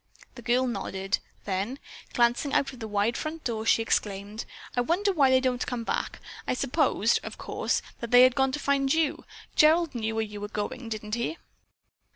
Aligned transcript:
The 0.33 0.41
girl 0.41 0.65
nodded, 0.65 1.19
then, 1.45 1.77
glancing 2.15 2.53
out 2.53 2.73
of 2.73 2.79
the 2.79 2.87
wide 2.87 3.15
front 3.15 3.43
door, 3.43 3.67
she 3.67 3.83
exclaimed: 3.83 4.45
"I 4.75 4.81
wonder 4.81 5.13
why 5.13 5.29
they 5.29 5.39
don't 5.39 5.63
come 5.67 5.83
back. 5.83 6.19
I 6.47 6.55
supposed, 6.55 7.19
of 7.21 7.37
course, 7.37 7.83
that 7.99 8.09
they 8.09 8.23
had 8.23 8.33
gone 8.33 8.51
to 8.53 8.59
find 8.59 8.91
you. 8.91 9.25
Gerald 9.55 9.93
knew 9.93 10.15
where 10.15 10.23
you 10.25 10.41
were 10.41 10.47
going, 10.47 10.89
didn't 10.89 11.13
he?" 11.13 11.37